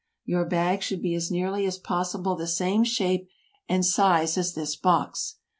[0.25, 3.27] Your bag should be as nearly as possible the same shape
[3.69, 5.35] and size as this box.